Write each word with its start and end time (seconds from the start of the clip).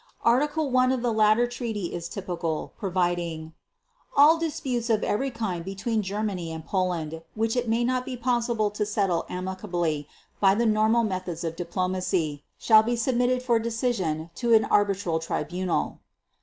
Article 0.23 0.75
I 0.75 0.89
of 0.91 1.03
the 1.03 1.13
latter 1.13 1.45
treaty 1.45 1.93
is 1.93 2.09
typical, 2.09 2.73
providing: 2.75 3.53
"All 4.17 4.39
disputes 4.39 4.89
of 4.89 5.03
every 5.03 5.29
kind 5.29 5.63
between 5.63 6.01
Germany 6.01 6.51
and 6.51 6.65
Poland... 6.65 7.21
which 7.35 7.55
it 7.55 7.69
may 7.69 7.83
not 7.83 8.03
be 8.03 8.17
possible 8.17 8.71
to 8.71 8.83
settle 8.83 9.27
amicably 9.29 10.07
by 10.39 10.55
the 10.55 10.65
normal 10.65 11.03
methods 11.03 11.43
of 11.43 11.55
diplomacy, 11.55 12.43
shall 12.57 12.81
be 12.81 12.95
submitted 12.95 13.43
for 13.43 13.59
decision 13.59 14.31
to 14.33 14.55
an 14.55 14.65
arbitral 14.65 15.19
tribunal 15.19 15.99